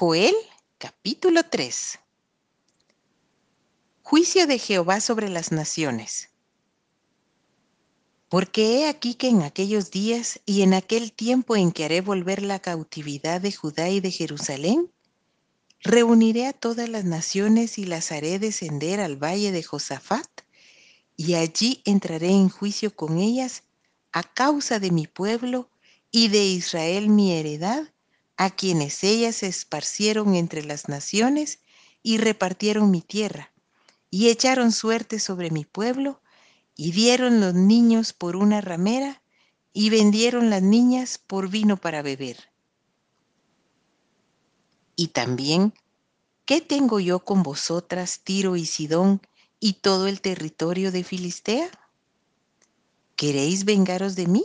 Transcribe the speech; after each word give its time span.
Joel 0.00 0.34
capítulo 0.78 1.42
3 1.42 1.98
Juicio 4.00 4.46
de 4.46 4.58
Jehová 4.58 4.98
sobre 4.98 5.28
las 5.28 5.52
naciones. 5.52 6.30
Porque 8.30 8.78
he 8.78 8.88
aquí 8.88 9.12
que 9.12 9.28
en 9.28 9.42
aquellos 9.42 9.90
días 9.90 10.40
y 10.46 10.62
en 10.62 10.72
aquel 10.72 11.12
tiempo 11.12 11.54
en 11.54 11.70
que 11.70 11.84
haré 11.84 12.00
volver 12.00 12.40
la 12.40 12.60
cautividad 12.60 13.42
de 13.42 13.52
Judá 13.52 13.90
y 13.90 14.00
de 14.00 14.10
Jerusalén, 14.10 14.90
reuniré 15.80 16.46
a 16.46 16.54
todas 16.54 16.88
las 16.88 17.04
naciones 17.04 17.76
y 17.76 17.84
las 17.84 18.10
haré 18.10 18.38
descender 18.38 19.00
al 19.00 19.22
valle 19.22 19.52
de 19.52 19.62
Josafat, 19.62 20.30
y 21.14 21.34
allí 21.34 21.82
entraré 21.84 22.30
en 22.30 22.48
juicio 22.48 22.96
con 22.96 23.18
ellas 23.18 23.64
a 24.12 24.22
causa 24.22 24.78
de 24.78 24.92
mi 24.92 25.06
pueblo 25.06 25.68
y 26.10 26.28
de 26.28 26.46
Israel 26.46 27.10
mi 27.10 27.32
heredad, 27.32 27.92
a 28.40 28.48
quienes 28.48 29.04
ellas 29.04 29.36
se 29.36 29.48
esparcieron 29.48 30.34
entre 30.34 30.64
las 30.64 30.88
naciones 30.88 31.58
y 32.02 32.16
repartieron 32.16 32.90
mi 32.90 33.02
tierra, 33.02 33.52
y 34.10 34.30
echaron 34.30 34.72
suerte 34.72 35.18
sobre 35.18 35.50
mi 35.50 35.66
pueblo, 35.66 36.22
y 36.74 36.92
dieron 36.92 37.40
los 37.40 37.52
niños 37.52 38.14
por 38.14 38.36
una 38.36 38.62
ramera, 38.62 39.22
y 39.74 39.90
vendieron 39.90 40.48
las 40.48 40.62
niñas 40.62 41.18
por 41.18 41.50
vino 41.50 41.76
para 41.76 42.00
beber. 42.00 42.50
Y 44.96 45.08
también, 45.08 45.74
¿qué 46.46 46.62
tengo 46.62 46.98
yo 46.98 47.22
con 47.22 47.42
vosotras, 47.42 48.20
Tiro 48.24 48.56
y 48.56 48.64
Sidón, 48.64 49.20
y 49.60 49.74
todo 49.74 50.06
el 50.06 50.22
territorio 50.22 50.92
de 50.92 51.04
Filistea? 51.04 51.68
¿Queréis 53.16 53.66
vengaros 53.66 54.16
de 54.16 54.28
mí? 54.28 54.44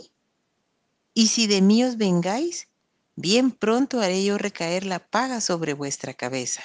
Y 1.14 1.28
si 1.28 1.46
de 1.46 1.62
mí 1.62 1.82
os 1.82 1.96
vengáis, 1.96 2.68
bien 3.16 3.50
pronto 3.50 4.00
haré 4.00 4.24
yo 4.24 4.38
recaer 4.38 4.84
la 4.84 4.98
paga 4.98 5.40
sobre 5.40 5.72
vuestra 5.72 6.14
cabeza. 6.14 6.62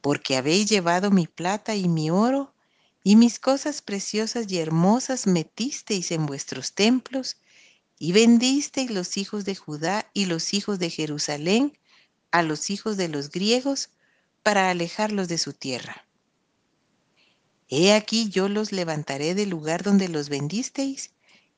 Porque 0.00 0.36
habéis 0.36 0.68
llevado 0.68 1.10
mi 1.10 1.26
plata 1.26 1.76
y 1.76 1.88
mi 1.88 2.10
oro, 2.10 2.52
y 3.02 3.16
mis 3.16 3.38
cosas 3.38 3.82
preciosas 3.82 4.50
y 4.50 4.58
hermosas 4.58 5.26
metisteis 5.26 6.10
en 6.10 6.26
vuestros 6.26 6.72
templos, 6.74 7.36
y 7.98 8.12
vendisteis 8.12 8.90
los 8.90 9.16
hijos 9.16 9.44
de 9.44 9.54
Judá 9.54 10.10
y 10.14 10.24
los 10.24 10.52
hijos 10.54 10.78
de 10.78 10.90
Jerusalén 10.90 11.78
a 12.30 12.42
los 12.42 12.70
hijos 12.70 12.96
de 12.96 13.08
los 13.08 13.30
griegos 13.30 13.90
para 14.42 14.70
alejarlos 14.70 15.28
de 15.28 15.38
su 15.38 15.52
tierra. 15.52 16.06
He 17.68 17.92
aquí 17.92 18.28
yo 18.28 18.48
los 18.48 18.72
levantaré 18.72 19.34
del 19.34 19.50
lugar 19.50 19.82
donde 19.82 20.08
los 20.08 20.28
vendisteis, 20.28 21.12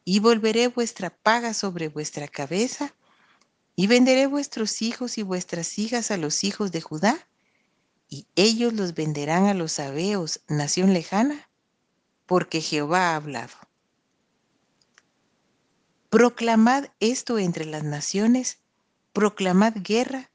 y 0.05 0.20
volveré 0.20 0.69
vuestra 0.69 1.11
paga 1.11 1.53
sobre 1.53 1.89
vuestra 1.89 2.29
cabeza, 2.29 2.95
y 3.77 3.87
venderé 3.87 4.27
vuestros 4.27 4.81
hijos 4.81 5.19
y 5.19 5.23
vuestras 5.23 5.79
hijas 5.79 6.11
a 6.11 6.17
los 6.17 6.45
hijos 6.45 6.73
de 6.73 6.81
Judá, 6.81 7.29
y 8.09 8.27
ellos 8.35 8.73
los 8.73 8.95
venderán 8.95 9.47
a 9.47 9.55
los 9.55 9.73
sabeos, 9.73 10.41
nación 10.49 10.95
lejana, 10.95 11.51
porque 12.25 12.63
Jehová 12.63 13.11
ha 13.11 13.17
hablado. 13.17 13.55
Proclamad 16.09 16.87
esto 17.01 17.39
entre 17.39 17.67
las 17.67 17.85
naciones, 17.85 18.59
proclamad 19.13 19.75
guerra, 19.77 20.31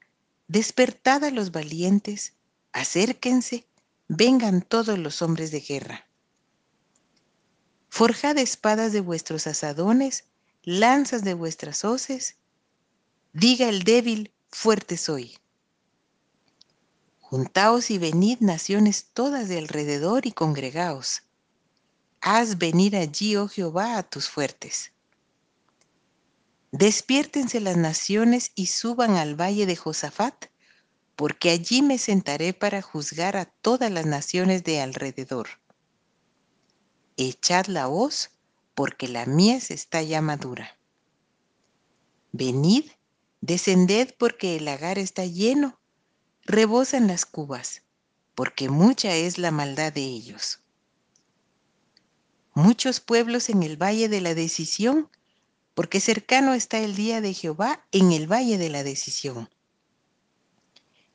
despertad 0.47 1.23
a 1.23 1.31
los 1.31 1.51
valientes, 1.51 2.33
acérquense, 2.73 3.67
vengan 4.07 4.61
todos 4.61 4.99
los 4.99 5.21
hombres 5.21 5.49
de 5.49 5.61
guerra. 5.61 6.07
Forjad 7.89 8.37
espadas 8.37 8.93
de 8.93 9.01
vuestros 9.01 9.47
asadones, 9.47 10.25
lanzas 10.63 11.23
de 11.23 11.33
vuestras 11.33 11.83
hoces, 11.83 12.37
Diga 13.33 13.69
el 13.69 13.83
débil, 13.83 14.33
fuerte 14.49 14.97
soy. 14.97 15.37
Juntaos 17.19 17.89
y 17.89 17.97
venid 17.97 18.39
naciones 18.41 19.05
todas 19.13 19.47
de 19.47 19.57
alrededor 19.57 20.25
y 20.25 20.33
congregaos. 20.33 21.23
Haz 22.19 22.57
venir 22.57 22.97
allí, 22.97 23.37
oh 23.37 23.47
Jehová, 23.47 23.97
a 23.97 24.03
tus 24.03 24.27
fuertes. 24.27 24.91
Despiértense 26.73 27.61
las 27.61 27.77
naciones 27.77 28.51
y 28.53 28.65
suban 28.67 29.15
al 29.15 29.39
valle 29.39 29.65
de 29.65 29.77
Josafat, 29.77 30.47
porque 31.15 31.51
allí 31.51 31.81
me 31.81 31.97
sentaré 31.97 32.53
para 32.53 32.81
juzgar 32.81 33.37
a 33.37 33.45
todas 33.45 33.91
las 33.91 34.05
naciones 34.05 34.65
de 34.65 34.81
alrededor. 34.81 35.47
Echad 37.15 37.67
la 37.67 37.87
hoz, 37.87 38.31
porque 38.75 39.07
la 39.07 39.25
mies 39.25 39.71
está 39.71 40.01
ya 40.01 40.21
madura. 40.21 40.77
Venid, 42.33 42.85
Descended 43.41 44.13
porque 44.19 44.55
el 44.55 44.65
lagar 44.65 44.99
está 44.99 45.25
lleno, 45.25 45.79
rebosan 46.43 47.07
las 47.07 47.25
cubas, 47.25 47.81
porque 48.35 48.69
mucha 48.69 49.15
es 49.15 49.39
la 49.39 49.49
maldad 49.49 49.91
de 49.91 50.03
ellos. 50.03 50.59
Muchos 52.53 52.99
pueblos 52.99 53.49
en 53.49 53.63
el 53.63 53.81
valle 53.81 54.09
de 54.09 54.21
la 54.21 54.35
decisión, 54.35 55.09
porque 55.73 55.99
cercano 55.99 56.53
está 56.53 56.79
el 56.79 56.95
día 56.95 57.19
de 57.19 57.33
Jehová 57.33 57.83
en 57.91 58.11
el 58.11 58.31
valle 58.31 58.59
de 58.59 58.69
la 58.69 58.83
decisión. 58.83 59.49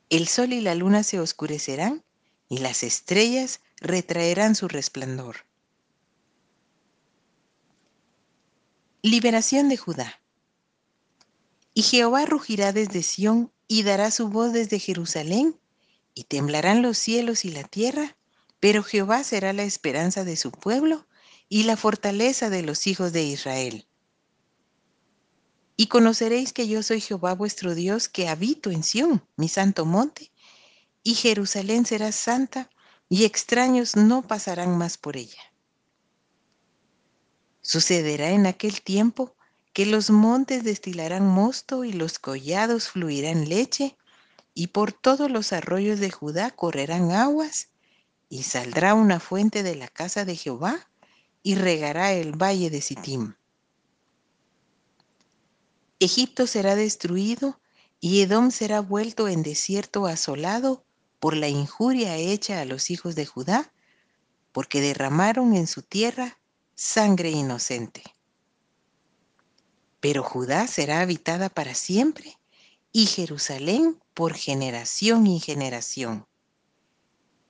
El 0.09 0.27
sol 0.27 0.53
y 0.53 0.61
la 0.61 0.75
luna 0.75 1.05
se 1.05 1.21
oscurecerán 1.21 2.05
y 2.49 2.59
las 2.59 2.83
estrellas 2.83 3.61
retraerán 3.81 4.55
su 4.55 4.67
resplandor. 4.67 5.47
Liberación 9.03 9.69
de 9.69 9.77
Judá. 9.77 10.21
Y 11.77 11.83
Jehová 11.83 12.25
rugirá 12.25 12.73
desde 12.73 13.03
Sión 13.03 13.53
y 13.69 13.83
dará 13.83 14.11
su 14.11 14.29
voz 14.29 14.55
desde 14.55 14.79
Jerusalén, 14.79 15.61
y 16.15 16.25
temblarán 16.25 16.81
los 16.81 16.97
cielos 16.97 17.45
y 17.45 17.51
la 17.51 17.65
tierra, 17.65 18.17
pero 18.61 18.83
Jehová 18.83 19.23
será 19.25 19.53
la 19.53 19.65
esperanza 19.65 20.25
de 20.25 20.37
su 20.37 20.53
pueblo 20.53 21.07
y 21.51 21.65
la 21.65 21.77
fortaleza 21.77 22.49
de 22.49 22.63
los 22.63 22.87
hijos 22.87 23.13
de 23.13 23.25
Israel. 23.25 23.87
Y 25.77 25.89
conoceréis 25.89 26.55
que 26.55 26.67
yo 26.67 26.83
soy 26.83 27.03
Jehová 27.03 27.35
vuestro 27.35 27.75
Dios, 27.75 28.09
que 28.09 28.27
habito 28.31 28.71
en 28.71 28.83
Sión, 28.83 29.23
mi 29.37 29.51
santo 29.51 29.85
monte, 29.85 30.33
y 31.03 31.15
Jerusalén 31.15 31.85
será 31.85 32.11
santa, 32.11 32.71
y 33.11 33.27
extraños 33.27 33.97
no 33.97 34.27
pasarán 34.27 34.79
más 34.79 34.97
por 34.97 35.19
ella. 35.19 35.53
Sucederá 37.61 38.31
en 38.31 38.47
aquel 38.47 38.81
tiempo 38.81 39.36
que 39.77 39.85
los 39.85 40.09
montes 40.09 40.65
destilarán 40.65 41.27
mosto 41.27 41.85
y 41.85 41.93
los 41.93 42.19
collados 42.19 42.89
fluirán 42.89 43.47
leche, 43.47 43.95
y 44.55 44.69
por 44.69 44.95
todos 44.95 45.31
los 45.31 45.53
arroyos 45.53 46.01
de 46.01 46.11
Judá 46.11 46.51
correrán 46.51 47.13
aguas, 47.13 47.69
y 48.31 48.45
saldrá 48.45 48.95
una 48.95 49.21
fuente 49.21 49.63
de 49.63 49.75
la 49.75 49.89
casa 49.89 50.25
de 50.25 50.35
Jehová, 50.35 50.89
y 51.43 51.57
regará 51.57 52.15
el 52.15 52.33
valle 52.33 52.71
de 52.71 52.81
Sittim. 52.81 53.35
Egipto 56.01 56.47
será 56.47 56.75
destruido, 56.75 57.61
y 58.01 58.23
Edom 58.23 58.53
será 58.53 58.81
vuelto 58.81 59.29
en 59.29 59.43
desierto 59.43 60.07
asolado 60.07 60.87
por 61.21 61.37
la 61.37 61.49
injuria 61.49 62.17
hecha 62.17 62.63
a 62.63 62.65
los 62.65 62.91
hijos 62.91 63.15
de 63.15 63.27
Judá, 63.27 63.71
porque 64.53 64.81
derramaron 64.81 65.55
en 65.55 65.67
su 65.67 65.83
tierra 65.83 66.39
sangre 66.75 67.29
inocente 67.29 68.16
pero 70.09 70.23
Judá 70.23 70.69
será 70.69 71.01
habitada 71.01 71.49
para 71.49 71.75
siempre 71.75 72.39
y 72.93 73.07
Jerusalén 73.07 74.01
por 74.15 74.35
generación 74.35 75.27
y 75.27 75.41
generación. 75.41 76.29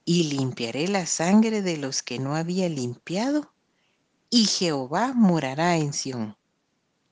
Y 0.05 0.23
limpiaré 0.23 0.87
la 0.87 1.05
sangre 1.05 1.61
de 1.61 1.77
los 1.77 2.01
que 2.01 2.17
no 2.17 2.35
había 2.35 2.67
limpiado, 2.67 3.53
y 4.31 4.45
Jehová 4.45 5.13
morará 5.13 5.77
en 5.77 5.93
Sión. 5.93 6.35